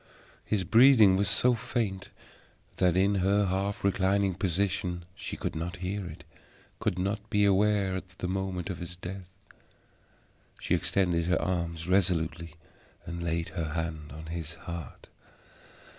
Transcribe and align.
His 0.43 0.63
breathing 0.63 1.15
was 1.15 1.29
so 1.29 1.53
faint 1.53 2.09
that 2.77 2.97
in 2.97 3.13
her 3.21 3.45
half 3.45 3.83
reclining 3.83 4.33
position 4.33 5.05
she 5.13 5.37
could 5.37 5.55
not 5.55 5.75
hear 5.75 6.07
it, 6.07 6.23
could 6.79 6.97
not 6.97 7.29
be 7.29 7.45
aware 7.45 7.95
of 7.95 8.17
the 8.17 8.27
moment 8.27 8.71
of 8.71 8.79
his 8.79 8.95
death. 8.95 9.35
She 10.59 10.73
extended 10.73 11.25
her 11.27 11.39
arm 11.39 11.75
resolutely 11.87 12.55
and 13.05 13.21
laid 13.21 13.49
her 13.49 13.73
hand 13.73 14.11
on 14.11 14.25
his 14.25 14.55
heart. 14.55 15.07